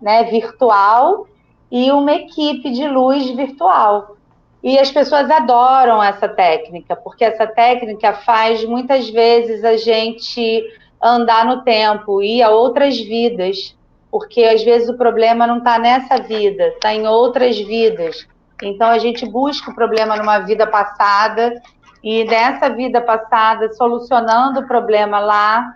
[0.01, 1.27] né, virtual
[1.71, 4.15] e uma equipe de luz virtual.
[4.63, 10.63] E as pessoas adoram essa técnica, porque essa técnica faz muitas vezes a gente
[11.01, 13.75] andar no tempo, ir a outras vidas,
[14.09, 18.27] porque às vezes o problema não está nessa vida, está em outras vidas.
[18.61, 21.61] Então a gente busca o problema numa vida passada
[22.03, 25.75] e nessa vida passada, solucionando o problema lá,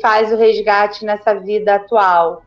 [0.00, 2.42] faz o resgate nessa vida atual.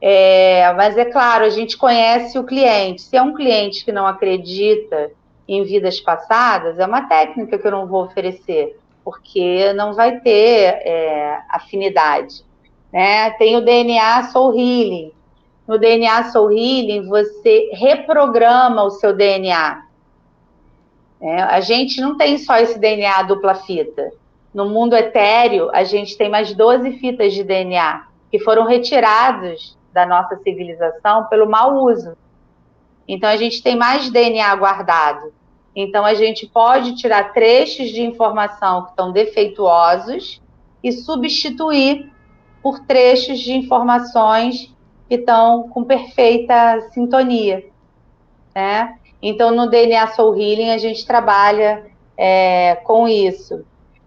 [0.00, 3.02] É, mas é claro, a gente conhece o cliente.
[3.02, 5.10] Se é um cliente que não acredita
[5.46, 8.78] em vidas passadas, é uma técnica que eu não vou oferecer.
[9.04, 12.44] porque não vai ter é, afinidade.
[12.92, 13.30] Né?
[13.32, 15.12] Tem o DNA Soul Healing.
[15.68, 19.82] No DNA Soul Healing, você reprograma o seu DNA.
[21.20, 24.10] É, a gente não tem só esse DNA dupla fita.
[24.54, 30.06] No mundo etéreo, a gente tem mais 12 fitas de DNA que foram retirados da
[30.06, 32.16] nossa civilização pelo mau uso.
[33.06, 35.34] Então, a gente tem mais DNA guardado.
[35.76, 40.40] Então, a gente pode tirar trechos de informação que estão defeituosos
[40.82, 42.10] e substituir
[42.62, 44.74] por trechos de informações
[45.08, 47.64] que estão com perfeita sintonia.
[48.54, 48.96] Né?
[49.22, 51.86] Então, no DNA Soul Healing, a gente trabalha
[52.16, 53.64] é, com isso.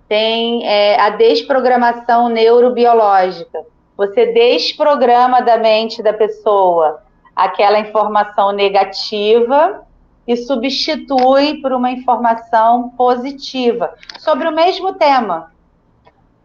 [0.08, 3.66] Tem é, a desprogramação neurobiológica.
[3.98, 7.02] Você desprograma da mente da pessoa
[7.36, 9.86] aquela informação negativa
[10.28, 15.52] e substitui por uma informação positiva sobre o mesmo tema.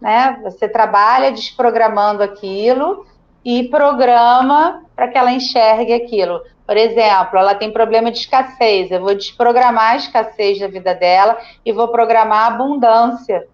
[0.00, 0.40] Né?
[0.44, 3.06] Você trabalha desprogramando aquilo
[3.46, 6.42] e programa para que ela enxergue aquilo.
[6.66, 8.90] Por exemplo, ela tem problema de escassez.
[8.90, 13.46] Eu vou desprogramar a escassez da vida dela e vou programar a abundância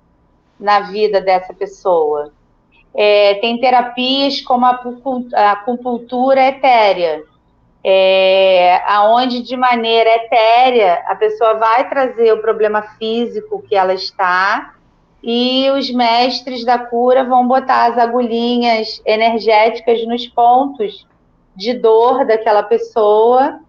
[0.59, 2.33] na vida dessa pessoa.
[2.95, 4.81] É, tem terapias como a
[5.53, 7.25] acupuntura etérea,
[7.85, 14.73] é, aonde de maneira etérea a pessoa vai trazer o problema físico que ela está
[15.23, 21.07] e os mestres da cura vão botar as agulhinhas energéticas nos pontos
[21.55, 23.61] de dor daquela pessoa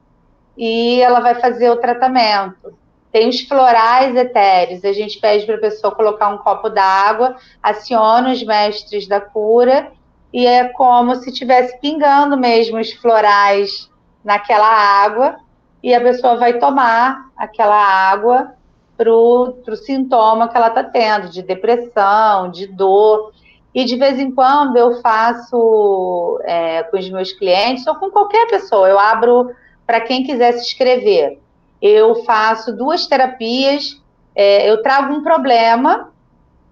[0.57, 2.73] e ela vai fazer o tratamento.
[3.11, 8.31] Tem os florais etéreos, a gente pede para a pessoa colocar um copo d'água, aciona
[8.31, 9.91] os mestres da cura
[10.31, 13.87] e é como se estivesse pingando mesmo os florais
[14.23, 15.35] naquela água
[15.83, 18.55] e a pessoa vai tomar aquela água
[18.97, 23.31] para o sintoma que ela está tendo, de depressão, de dor.
[23.73, 28.47] E de vez em quando eu faço é, com os meus clientes ou com qualquer
[28.47, 29.51] pessoa, eu abro
[29.85, 31.39] para quem quiser se inscrever.
[31.81, 33.99] Eu faço duas terapias,
[34.35, 36.11] é, eu trago um problema,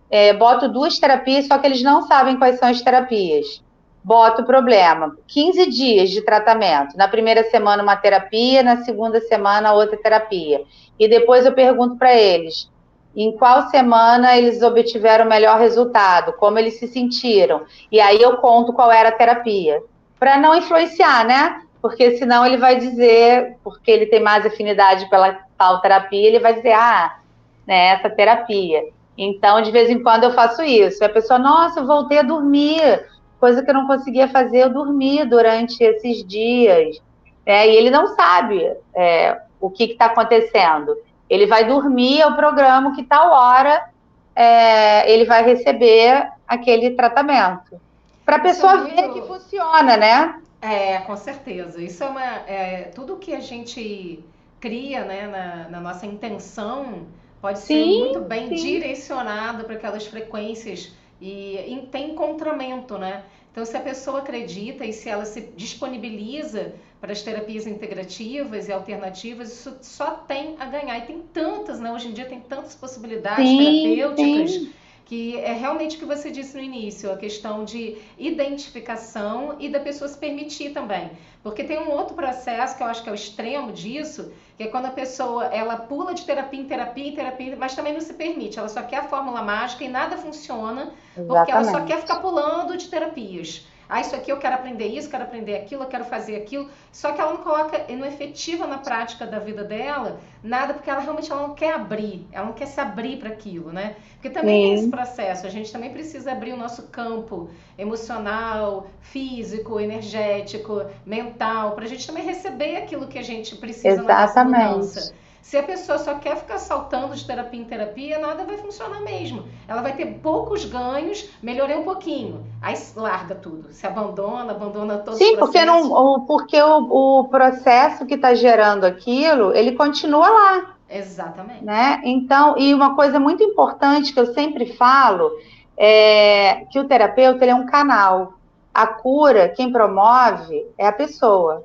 [0.09, 3.63] é, boto duas terapias, só que eles não sabem quais são as terapias.
[4.03, 6.97] Boto o problema, 15 dias de tratamento.
[6.97, 10.63] Na primeira semana, uma terapia, na segunda semana, outra terapia.
[10.99, 12.69] E depois eu pergunto para eles:
[13.15, 17.63] em qual semana eles obtiveram o melhor resultado, como eles se sentiram.
[17.91, 19.81] E aí eu conto qual era a terapia.
[20.19, 21.61] Para não influenciar, né?
[21.81, 26.53] Porque senão ele vai dizer, porque ele tem mais afinidade pela tal terapia, ele vai
[26.53, 27.17] dizer, ah,
[27.65, 28.83] né, essa terapia.
[29.17, 31.03] Então, de vez em quando eu faço isso.
[31.03, 33.05] A pessoa, nossa, voltei a dormir,
[33.41, 37.01] coisa que eu não conseguia fazer, eu dormi durante esses dias.
[37.43, 40.95] É, e ele não sabe é, o que está acontecendo.
[41.27, 43.89] Ele vai dormir, o programa que tal hora
[44.35, 47.81] é, ele vai receber aquele tratamento.
[48.23, 48.95] Para a pessoa muito...
[48.95, 50.35] ver que funciona, né?
[50.61, 51.81] É, com certeza.
[51.81, 52.23] Isso é uma.
[52.47, 54.23] É, tudo que a gente
[54.59, 57.07] cria né, na, na nossa intenção
[57.41, 58.55] pode sim, ser muito bem sim.
[58.55, 63.23] direcionado para aquelas frequências e, e tem encontramento, né?
[63.51, 68.71] Então, se a pessoa acredita e se ela se disponibiliza para as terapias integrativas e
[68.71, 70.97] alternativas, isso só tem a ganhar.
[70.99, 71.91] E tem tantas, né?
[71.91, 74.51] Hoje em dia tem tantas possibilidades sim, terapêuticas.
[74.51, 74.73] Sim.
[75.11, 79.81] Que é realmente o que você disse no início, a questão de identificação e da
[79.81, 81.11] pessoa se permitir também.
[81.43, 84.67] Porque tem um outro processo que eu acho que é o extremo disso, que é
[84.67, 88.13] quando a pessoa ela pula de terapia em terapia em terapia, mas também não se
[88.13, 88.57] permite.
[88.57, 91.27] Ela só quer a fórmula mágica e nada funciona, Exatamente.
[91.27, 95.09] porque ela só quer ficar pulando de terapias ah, isso aqui eu quero aprender isso,
[95.09, 96.69] quero aprender aquilo, eu quero fazer aquilo.
[96.93, 101.01] Só que ela não coloca, não efetiva na prática da vida dela nada, porque ela
[101.01, 103.97] realmente ela não quer abrir, ela não quer se abrir para aquilo, né?
[104.13, 104.71] Porque também Sim.
[104.71, 111.73] é esse processo, a gente também precisa abrir o nosso campo emocional, físico, energético, mental,
[111.75, 114.07] para a gente também receber aquilo que a gente precisa Exatamente.
[114.07, 115.20] na nossa mudança.
[115.41, 119.43] Se a pessoa só quer ficar saltando de terapia em terapia, nada vai funcionar mesmo.
[119.67, 125.17] Ela vai ter poucos ganhos, melhorei um pouquinho, aí larga tudo, se abandona, abandona todo
[125.17, 130.75] Sim, o porque, não, porque o, o processo que está gerando aquilo, ele continua lá.
[130.89, 131.63] Exatamente.
[131.63, 132.01] Né?
[132.03, 135.31] Então, e uma coisa muito importante que eu sempre falo
[135.77, 138.33] é que o terapeuta ele é um canal.
[138.73, 141.63] A cura, quem promove é a pessoa.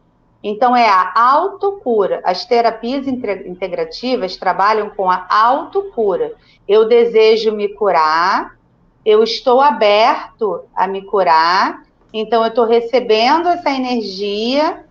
[0.49, 2.21] Então, é a autocura.
[2.23, 6.35] As terapias integrativas trabalham com a autocura.
[6.69, 8.57] Eu desejo me curar,
[9.05, 11.83] eu estou aberto a me curar,
[12.13, 14.85] então eu estou recebendo essa energia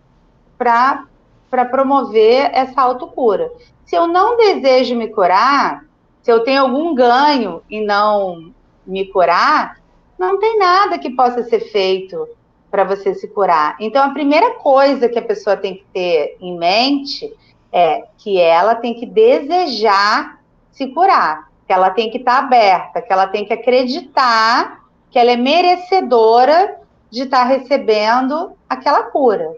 [0.58, 1.06] para
[1.72, 3.50] promover essa autocura.
[3.86, 5.86] Se eu não desejo me curar,
[6.26, 8.52] Se eu tenho algum ganho e não
[8.84, 9.78] me curar,
[10.18, 12.28] não tem nada que possa ser feito
[12.76, 13.78] para você se curar.
[13.80, 17.34] Então, a primeira coisa que a pessoa tem que ter em mente
[17.72, 20.42] é que ela tem que desejar
[20.74, 25.18] se curar, que ela tem que estar tá aberta, que ela tem que acreditar que
[25.18, 29.56] ela é merecedora de estar tá recebendo aquela cura.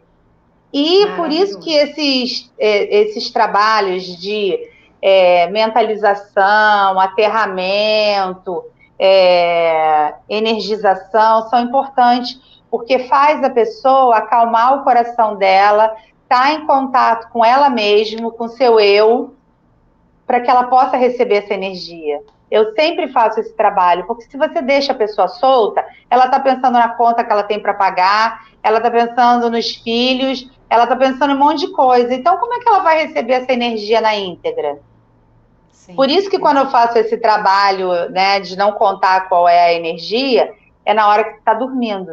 [0.72, 4.60] E por isso que esses, é, esses trabalhos de
[5.02, 8.64] é, mentalização, aterramento,
[9.00, 16.66] é, energização são importantes, porque faz a pessoa acalmar o coração dela, estar tá em
[16.66, 19.34] contato com ela mesma, com seu eu,
[20.26, 22.22] para que ela possa receber essa energia.
[22.50, 26.74] Eu sempre faço esse trabalho, porque se você deixa a pessoa solta, ela está pensando
[26.74, 31.32] na conta que ela tem para pagar, ela está pensando nos filhos, ela está pensando
[31.32, 32.14] em um monte de coisa.
[32.14, 34.80] Então, como é que ela vai receber essa energia na íntegra?
[35.72, 35.96] Sim.
[35.96, 39.74] Por isso que quando eu faço esse trabalho, né, de não contar qual é a
[39.74, 40.54] energia,
[40.86, 42.12] é na hora que está dormindo,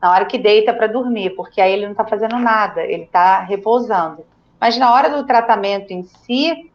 [0.00, 3.40] na hora que deita para dormir, porque aí ele não está fazendo nada, ele está
[3.40, 4.24] repousando.
[4.60, 6.70] Mas na hora do tratamento em si,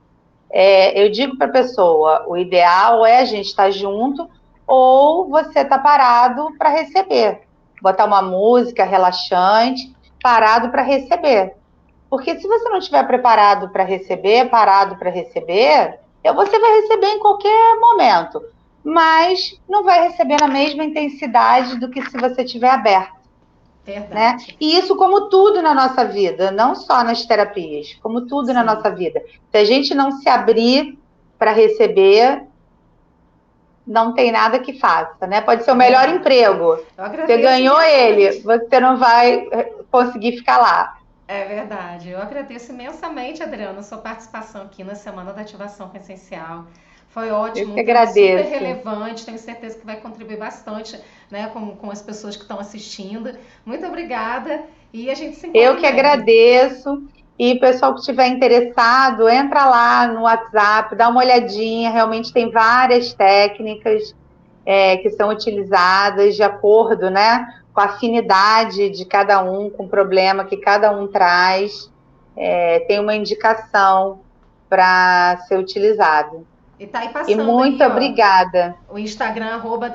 [0.50, 4.30] é, eu digo para a pessoa, o ideal é a gente estar tá junto
[4.68, 7.42] ou você estar tá parado para receber,
[7.82, 11.56] botar uma música relaxante, parado para receber.
[12.10, 17.20] Porque se você não estiver preparado para receber, parado para receber, você vai receber em
[17.20, 18.42] qualquer momento,
[18.86, 23.16] mas não vai receber na mesma intensidade do que se você estiver aberto.
[23.84, 24.14] Verdade.
[24.14, 24.38] Né?
[24.62, 28.54] E isso como tudo na nossa vida, não só nas terapias, como tudo Sim.
[28.54, 29.24] na nossa vida.
[29.52, 31.00] Se a gente não se abrir
[31.38, 32.44] para receber,
[33.86, 35.42] não tem nada que faça, né?
[35.42, 36.12] Pode ser o melhor é.
[36.12, 36.80] emprego.
[36.96, 40.98] Você ganhou ele, você não vai eh, conseguir ficar lá.
[41.28, 42.10] É verdade.
[42.10, 46.66] Eu agradeço imensamente, Adriana, sua participação aqui na Semana da Ativação Essencial.
[47.16, 48.44] Foi ótimo, Eu que agradeço.
[48.44, 51.00] super relevante, tenho certeza que vai contribuir bastante
[51.32, 53.32] né, com, com as pessoas que estão assistindo.
[53.66, 55.62] Muito obrigada e a gente se encontra.
[55.62, 57.08] Eu que agradeço.
[57.40, 61.90] E o pessoal que estiver interessado, entra lá no WhatsApp, dá uma olhadinha.
[61.90, 64.14] Realmente tem várias técnicas
[64.66, 69.90] é, que são utilizadas de acordo né, com a afinidade de cada um, com o
[69.90, 71.90] problema que cada um traz.
[72.36, 74.20] É, tem uma indicação
[74.68, 76.46] para ser utilizado.
[76.80, 77.32] E tá aí passando.
[77.32, 78.76] E muito aí, obrigada.
[78.90, 79.92] o Instagram, arroba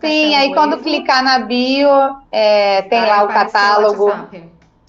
[0.00, 1.88] Sim, aí quando clicar na bio,
[2.32, 4.10] é, tem lá o catálogo.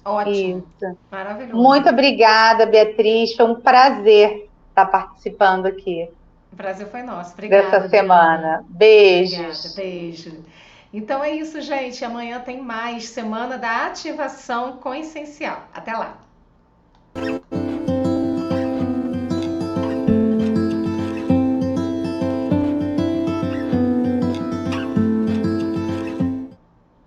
[0.04, 0.64] Ótimo.
[0.80, 0.98] Isso.
[1.10, 1.62] Maravilhoso.
[1.62, 3.34] Muito obrigada, Beatriz.
[3.34, 6.08] Foi um prazer estar participando aqui.
[6.52, 7.34] O prazer foi nosso.
[7.34, 7.70] Obrigada.
[7.70, 8.64] Dessa semana.
[8.70, 10.44] Obrigada, beijo.
[10.92, 12.04] Então é isso, gente.
[12.04, 15.64] Amanhã tem mais Semana da Ativação com Essencial.
[15.72, 16.16] Até lá.